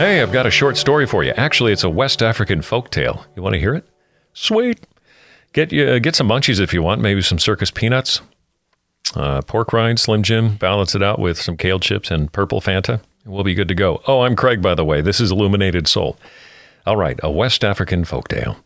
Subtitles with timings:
[0.00, 1.32] Hey, I've got a short story for you.
[1.36, 3.26] Actually, it's a West African folk tale.
[3.36, 3.86] You want to hear it?
[4.32, 4.86] Sweet.
[5.52, 7.02] Get you get some munchies if you want.
[7.02, 8.22] Maybe some circus peanuts,
[9.14, 10.54] uh, pork rind, Slim Jim.
[10.54, 13.02] Balance it out with some kale chips and purple Fanta.
[13.26, 14.00] We'll be good to go.
[14.06, 15.02] Oh, I'm Craig, by the way.
[15.02, 16.16] This is Illuminated Soul.
[16.86, 18.56] All right, a West African folk tale.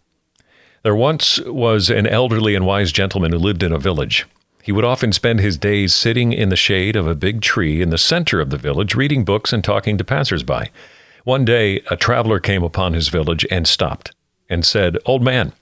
[0.84, 4.24] There once was an elderly and wise gentleman who lived in a village.
[4.62, 7.90] He would often spend his days sitting in the shade of a big tree in
[7.90, 10.70] the center of the village, reading books and talking to passersby.
[11.24, 14.14] One day, a traveler came upon his village and stopped
[14.50, 15.54] and said, Old man,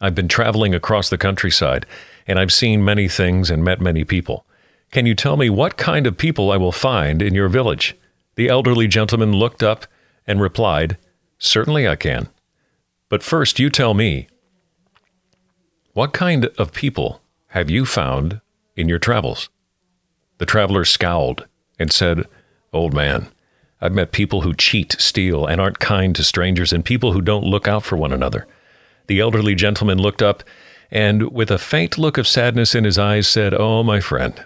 [0.00, 1.86] I've been traveling across the countryside
[2.26, 4.44] and I've seen many things and met many people.
[4.90, 7.96] Can you tell me what kind of people I will find in your village?
[8.34, 9.86] The elderly gentleman looked up
[10.26, 10.98] and replied,
[11.38, 12.28] Certainly I can.
[13.08, 14.26] But first, you tell me,
[15.92, 18.40] what kind of people have you found
[18.76, 19.50] in your travels?
[20.38, 21.46] The traveler scowled
[21.78, 22.24] and said,
[22.72, 23.28] Old man,
[23.80, 27.44] I've met people who cheat, steal, and aren't kind to strangers, and people who don't
[27.44, 28.46] look out for one another.
[29.06, 30.42] The elderly gentleman looked up
[30.90, 34.44] and, with a faint look of sadness in his eyes, said, Oh, my friend,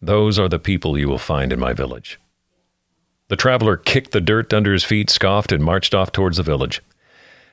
[0.00, 2.18] those are the people you will find in my village.
[3.28, 6.82] The traveler kicked the dirt under his feet, scoffed, and marched off towards the village.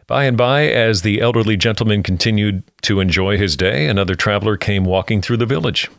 [0.08, 4.84] By and by, as the elderly gentleman continued to enjoy his day, another traveler came
[4.84, 5.90] walking through the village.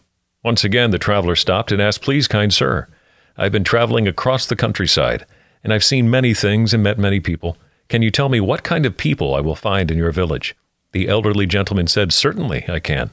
[0.44, 2.88] Once again, the traveler stopped and asked, Please, kind sir,
[3.36, 5.27] I've been traveling across the countryside,
[5.64, 7.56] and I've seen many things and met many people.
[7.89, 10.55] Can you tell me what kind of people I will find in your village?
[10.92, 13.11] The elderly gentleman said, Certainly, I can.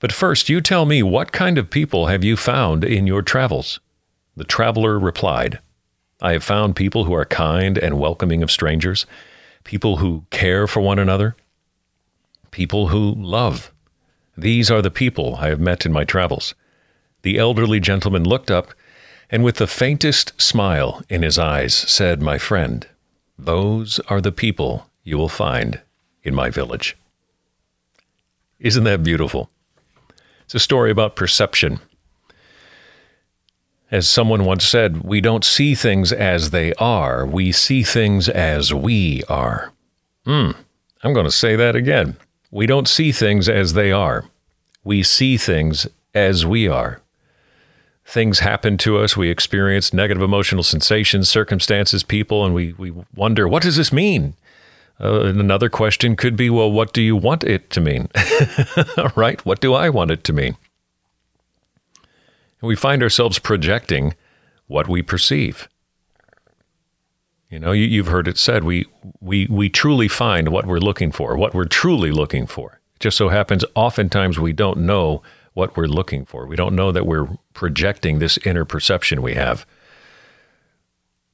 [0.00, 3.80] But first, you tell me what kind of people have you found in your travels?
[4.36, 5.60] The traveler replied,
[6.20, 9.06] I have found people who are kind and welcoming of strangers
[9.64, 11.34] people who care for one another,
[12.50, 13.72] people who love.
[14.36, 16.54] These are the people I have met in my travels.
[17.22, 18.74] The elderly gentleman looked up
[19.30, 22.86] and, with the faintest smile in his eyes, said, My friend,
[23.38, 25.80] those are the people you will find
[26.22, 26.96] in my village.
[28.58, 29.50] Isn't that beautiful?
[30.44, 31.80] It's a story about perception.
[33.90, 38.72] As someone once said, we don't see things as they are, we see things as
[38.72, 39.72] we are.
[40.24, 40.52] Hmm,
[41.02, 42.16] I'm going to say that again.
[42.50, 44.24] We don't see things as they are,
[44.82, 47.00] we see things as we are.
[48.06, 53.48] Things happen to us, we experience negative emotional sensations, circumstances, people, and we, we wonder,
[53.48, 54.34] what does this mean?
[55.00, 58.08] Uh, another question could be, well, what do you want it to mean?
[59.16, 59.44] right?
[59.44, 60.56] What do I want it to mean?
[62.60, 64.14] And we find ourselves projecting
[64.66, 65.68] what we perceive.
[67.50, 68.86] You know, you, have heard it said, we,
[69.20, 72.80] we, we truly find what we're looking for, what we're truly looking for.
[72.96, 75.22] It just so happens oftentimes we don't know
[75.54, 76.46] what we're looking for.
[76.46, 79.64] We don't know that we're projecting this inner perception we have.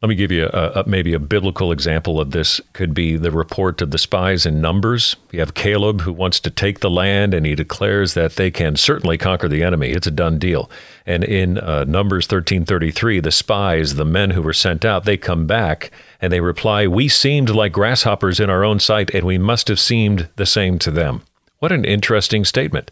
[0.02, 2.58] Let me give you a, a, maybe a biblical example of this.
[2.72, 5.16] Could be the report of the spies in Numbers.
[5.30, 8.76] You have Caleb who wants to take the land, and he declares that they can
[8.76, 9.90] certainly conquer the enemy.
[9.90, 10.70] It's a done deal.
[11.04, 15.04] And in uh, Numbers thirteen thirty three, the spies, the men who were sent out,
[15.04, 19.24] they come back and they reply, "We seemed like grasshoppers in our own sight, and
[19.24, 21.20] we must have seemed the same to them."
[21.58, 22.90] What an interesting statement.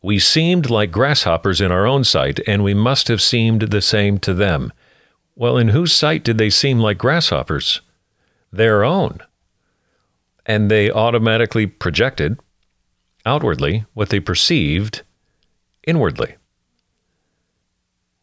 [0.00, 4.18] We seemed like grasshoppers in our own sight, and we must have seemed the same
[4.18, 4.72] to them.
[5.34, 7.80] Well, in whose sight did they seem like grasshoppers?
[8.52, 9.18] Their own.
[10.46, 12.38] And they automatically projected
[13.26, 15.02] outwardly what they perceived
[15.86, 16.36] inwardly.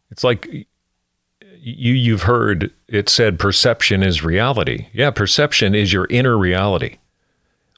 [0.10, 0.48] It's like
[1.66, 4.88] you you've heard it said perception is reality.
[4.94, 6.98] Yeah, perception is your inner reality,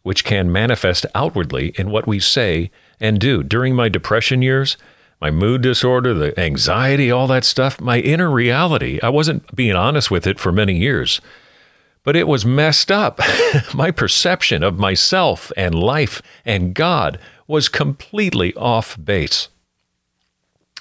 [0.04, 2.70] which can manifest outwardly in what we say
[3.00, 3.44] and do.
[3.44, 4.78] During my depression years,
[5.20, 9.00] my mood disorder, the anxiety, all that stuff, my inner reality.
[9.02, 11.22] I wasn't being honest with it for many years,
[12.04, 13.20] but it was messed up.
[13.74, 19.50] my perception of myself and life and God was completely off base.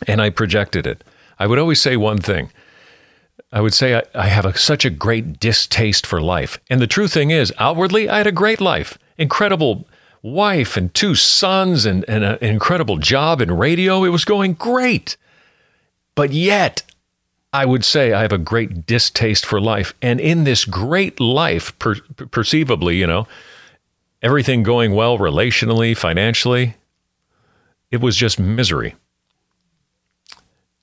[0.07, 1.03] And I projected it.
[1.39, 2.51] I would always say one thing.
[3.53, 6.59] I would say I, I have a, such a great distaste for life.
[6.69, 9.87] And the true thing is, outwardly, I had a great life, incredible
[10.27, 14.05] wife and two sons and, and an incredible job in radio.
[14.05, 15.17] It was going great.
[16.15, 16.83] But yet,
[17.53, 19.95] I would say I have a great distaste for life.
[20.03, 22.01] And in this great life, per-
[22.31, 23.27] perceivably, you know,
[24.23, 26.75] everything going well relationally, financially,
[27.91, 28.97] it was just misery.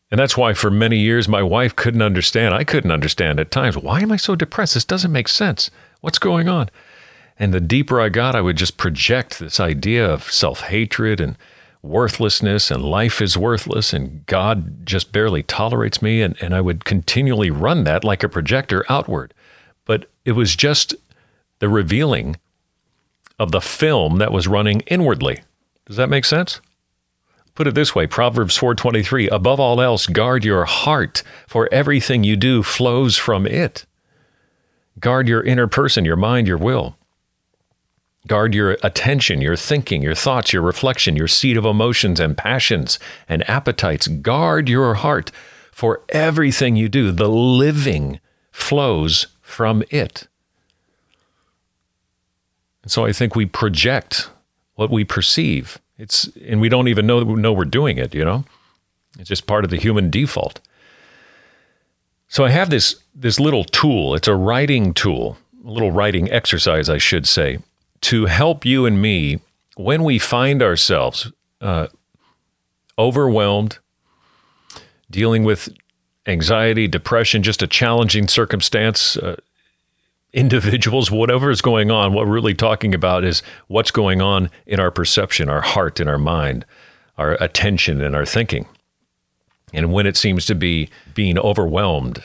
[0.09, 2.53] And that's why for many years my wife couldn't understand.
[2.53, 3.75] I couldn't understand at times.
[3.75, 4.75] Why am I so depressed?
[4.75, 5.71] This doesn't make sense.
[6.01, 6.69] What's going on?
[7.39, 11.37] And the deeper I got, I would just project this idea of self hatred and
[11.81, 16.21] worthlessness and life is worthless and God just barely tolerates me.
[16.21, 19.33] And, and I would continually run that like a projector outward.
[19.85, 20.95] But it was just
[21.59, 22.37] the revealing
[23.39, 25.41] of the film that was running inwardly.
[25.85, 26.61] Does that make sense?
[27.55, 32.35] Put it this way, Proverbs 4:23, above all else guard your heart, for everything you
[32.35, 33.85] do flows from it.
[34.99, 36.97] Guard your inner person, your mind, your will.
[38.25, 42.97] Guard your attention, your thinking, your thoughts, your reflection, your seat of emotions and passions
[43.27, 44.07] and appetites.
[44.07, 45.31] Guard your heart,
[45.73, 48.19] for everything you do, the living
[48.51, 50.27] flows from it.
[52.83, 54.29] And so I think we project
[54.75, 55.79] what we perceive.
[55.97, 58.45] It's and we don't even know know we're doing it, you know?
[59.19, 60.59] It's just part of the human default.
[62.27, 64.15] So I have this this little tool.
[64.15, 67.59] It's a writing tool, a little writing exercise, I should say
[68.03, 69.39] to help you and me
[69.75, 71.87] when we find ourselves uh,
[72.99, 73.79] overwhelmed,
[75.09, 75.69] dealing with
[76.27, 79.35] anxiety, depression, just a challenging circumstance, uh,
[80.33, 84.79] individuals, whatever is going on, what we're really talking about is what's going on in
[84.79, 86.65] our perception, our heart, and our mind,
[87.17, 88.67] our attention, and our thinking.
[89.71, 92.23] And when it seems to be being overwhelmed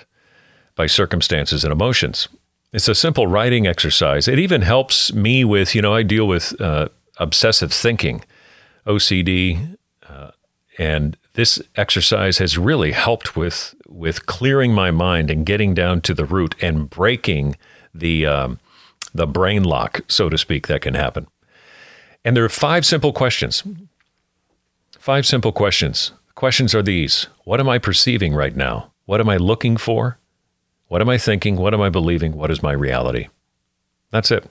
[0.75, 2.29] by circumstances and emotions.
[2.73, 4.29] It's a simple writing exercise.
[4.29, 8.25] It even helps me with, you know, I deal with uh, obsessive thinking,
[8.87, 9.77] OCD,
[10.09, 10.33] uh,
[10.77, 16.13] and this exercise has really helped with with clearing my mind and getting down to
[16.13, 17.57] the root and breaking
[17.95, 18.59] the um,
[19.15, 21.27] the brain lock, so to speak, that can happen.
[22.25, 23.63] And there are five simple questions.
[24.99, 26.13] Five simple questions.
[26.35, 28.93] Questions are these: What am I perceiving right now?
[29.07, 30.19] What am I looking for?
[30.89, 31.57] What am I thinking?
[31.57, 32.33] What am I believing?
[32.33, 33.29] What is my reality?
[34.11, 34.51] That's it.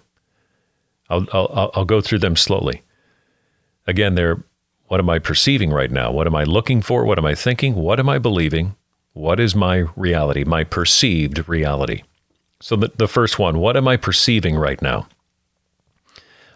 [1.10, 2.84] I'll, I'll, I'll go through them slowly.
[3.88, 4.44] Again, they're
[4.88, 6.12] what am I perceiving right now?
[6.12, 7.04] What am I looking for?
[7.04, 7.76] What am I thinking?
[7.76, 8.76] What am I believing?
[9.14, 12.04] What is my reality, my perceived reality?
[12.62, 15.08] So, the, the first one, what am I perceiving right now?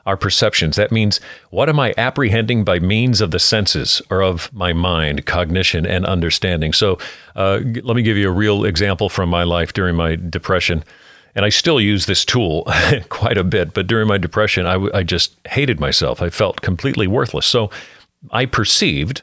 [0.05, 0.75] Our perceptions.
[0.75, 1.19] That means
[1.49, 6.05] what am I apprehending by means of the senses or of my mind, cognition, and
[6.05, 6.73] understanding?
[6.73, 6.97] So
[7.35, 10.83] uh, let me give you a real example from my life during my depression.
[11.33, 12.67] And I still use this tool
[13.09, 16.21] quite a bit, but during my depression, I, w- I just hated myself.
[16.21, 17.45] I felt completely worthless.
[17.45, 17.69] So
[18.31, 19.21] I perceived,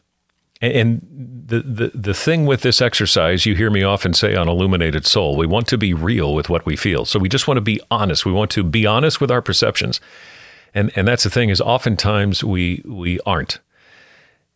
[0.62, 1.06] and
[1.48, 5.36] the, the, the thing with this exercise, you hear me often say on Illuminated Soul,
[5.36, 7.04] we want to be real with what we feel.
[7.04, 8.24] So we just want to be honest.
[8.24, 10.00] We want to be honest with our perceptions.
[10.74, 13.58] And and that's the thing is oftentimes we we aren't,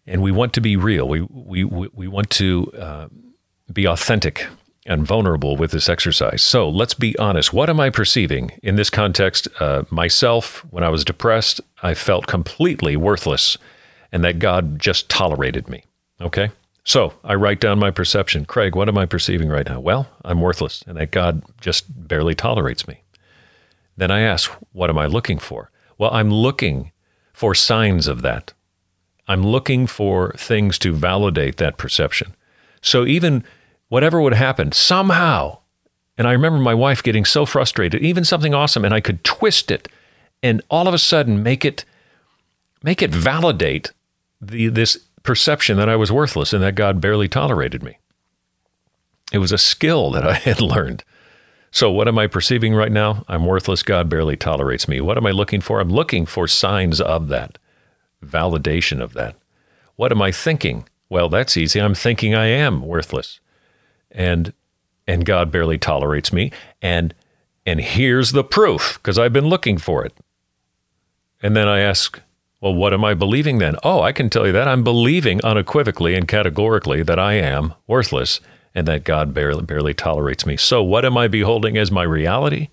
[0.07, 1.09] and we want to be real.
[1.09, 3.09] We we we want to uh,
[3.73, 4.47] be authentic
[4.85, 6.43] and vulnerable with this exercise.
[6.43, 7.53] So let's be honest.
[7.53, 9.47] What am I perceiving in this context?
[9.61, 13.57] Uh, myself, when I was depressed, I felt completely worthless,
[14.11, 15.85] and that God just tolerated me.
[16.21, 16.51] Okay.
[16.85, 18.45] So I write down my perception.
[18.45, 19.79] Craig, what am I perceiving right now?
[19.79, 23.03] Well, I'm worthless and that God just barely tolerates me.
[23.97, 25.71] Then I ask, what am I looking for?
[26.03, 26.91] Well, I'm looking
[27.33, 28.53] for signs of that.
[29.29, 32.35] I'm looking for things to validate that perception.
[32.81, 33.45] So even
[33.89, 35.59] whatever would happen, somehow,
[36.19, 39.71] and I remember my wife getting so frustrated, even something awesome, and I could twist
[39.71, 39.87] it
[40.43, 41.85] and all of a sudden make it
[42.83, 43.93] make it validate
[44.41, 47.99] the this perception that I was worthless and that God barely tolerated me.
[49.33, 51.05] It was a skill that I had learned.
[51.75, 53.25] So, what am I perceiving right now?
[53.29, 53.83] I'm worthless.
[53.83, 55.01] God barely tolerates me.
[55.01, 55.81] What am I looking for?
[55.81, 57.57] I'm looking for signs of that,
[58.23, 59.37] validation of that.
[59.97, 60.87] What am I thinking?
[61.09, 61.81] Well, that's easy.
[61.81, 63.41] I'm thinking I am worthless.
[64.11, 64.53] And
[65.07, 66.53] and God barely tolerates me.
[66.83, 67.15] And
[67.65, 70.13] and here's the proof because I've been looking for it.
[71.43, 72.21] And then I ask,
[72.61, 73.77] well, what am I believing then?
[73.83, 78.41] Oh, I can tell you that I'm believing unequivocally and categorically that I am worthless
[78.75, 80.57] and that God barely, barely tolerates me.
[80.57, 82.69] So, what am I beholding as my reality?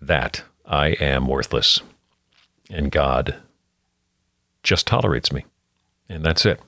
[0.00, 1.80] That I am worthless
[2.70, 3.36] and God
[4.62, 5.44] just tolerates me.
[6.08, 6.60] And that's it.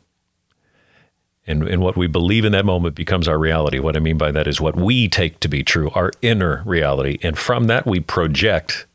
[1.47, 3.79] And, and what we believe in that moment becomes our reality.
[3.79, 7.19] What I mean by that is what we take to be true, our inner reality.
[7.23, 8.87] And from that, we project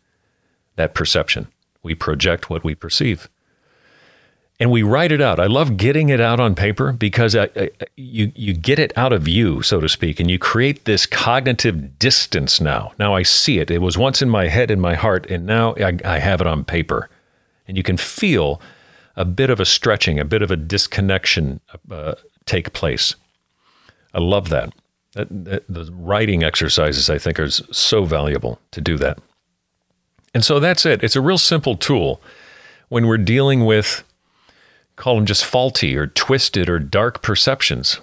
[0.75, 1.47] that perception.
[1.81, 3.29] We project what we perceive
[4.61, 5.39] and we write it out.
[5.39, 9.11] I love getting it out on paper because I, I, you you get it out
[9.11, 12.91] of you, so to speak, and you create this cognitive distance now.
[12.99, 13.71] Now I see it.
[13.71, 16.47] It was once in my head, in my heart, and now I, I have it
[16.47, 17.09] on paper,
[17.67, 18.61] and you can feel
[19.15, 22.13] a bit of a stretching, a bit of a disconnection uh,
[22.45, 23.15] take place.
[24.13, 24.73] I love that.
[25.13, 29.17] that, that the writing exercises, I think, are so valuable to do that.
[30.35, 31.03] And so that's it.
[31.03, 32.21] It's a real simple tool
[32.89, 34.03] when we're dealing with
[35.01, 38.00] call them just faulty or twisted or dark perceptions.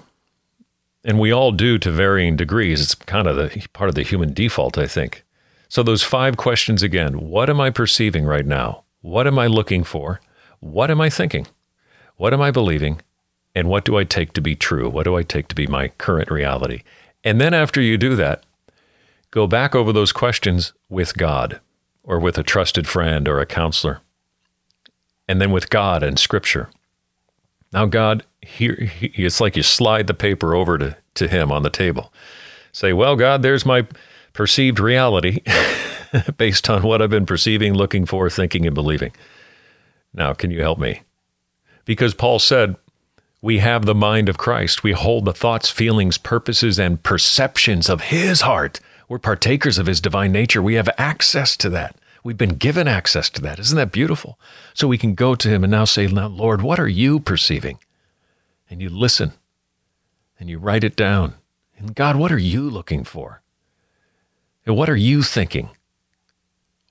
[1.05, 2.83] And we all do to varying degrees.
[2.83, 5.25] It's kind of the part of the human default, I think.
[5.69, 8.83] So, those five questions again what am I perceiving right now?
[9.01, 10.21] What am I looking for?
[10.59, 11.47] What am I thinking?
[12.17, 13.01] What am I believing?
[13.55, 14.89] And what do I take to be true?
[14.89, 16.83] What do I take to be my current reality?
[17.23, 18.43] And then after you do that,
[19.31, 21.61] go back over those questions with God
[22.03, 24.01] or with a trusted friend or a counselor.
[25.29, 26.71] And then with God and Scripture.
[27.73, 31.71] Now, God, here, it's like you slide the paper over to, to Him on the
[31.71, 32.13] table.
[32.73, 33.87] Say, Well, God, there's my
[34.33, 35.43] perceived reality
[36.37, 39.13] based on what I've been perceiving, looking for, thinking, and believing.
[40.15, 41.03] Now, can you help me?
[41.85, 42.77] Because Paul said,
[43.41, 44.83] we have the mind of Christ.
[44.83, 48.81] We hold the thoughts, feelings, purposes, and perceptions of His heart.
[49.09, 50.61] We're partakers of His divine nature.
[50.61, 51.95] We have access to that.
[52.29, 53.59] We've been given access to that.
[53.59, 54.39] Isn't that beautiful?
[54.75, 57.79] So we can go to Him and now say, Now, Lord, what are you perceiving?
[58.69, 59.33] And you listen
[60.39, 61.37] and you write it down.
[61.79, 63.41] And God, what are you looking for?
[64.67, 65.71] And what are you thinking?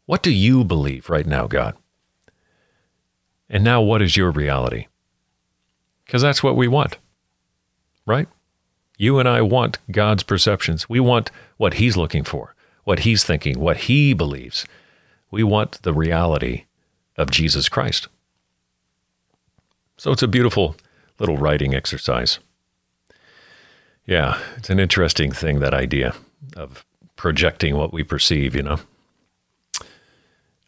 [0.07, 1.75] What do you believe right now, God?
[3.47, 4.87] And now, what is your reality?
[6.03, 6.97] Because that's what we want,
[8.07, 8.27] right?
[8.97, 10.89] You and I want God's perceptions.
[10.89, 14.65] We want what He's looking for, what He's thinking, what He believes.
[15.31, 16.65] We want the reality
[17.17, 18.07] of Jesus Christ.
[19.97, 20.75] So it's a beautiful
[21.19, 22.39] little writing exercise.
[24.05, 26.13] Yeah, it's an interesting thing, that idea
[26.55, 28.79] of projecting what we perceive, you know.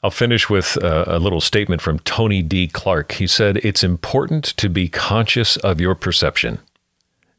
[0.02, 2.68] I'll finish with a, a, little statement from Tony D.
[2.68, 3.14] Clark.
[3.14, 6.60] He said, It's important to be conscious of your perception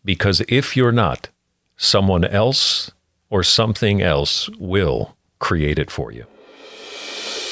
[0.05, 1.29] because if you're not,
[1.77, 2.91] someone else
[3.31, 6.27] or something else will create it for you.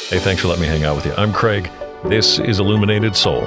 [0.08, 1.12] Hey, thanks for letting me hang out with you.
[1.18, 1.70] I'm Craig.
[2.04, 3.42] This is Illuminated Soul.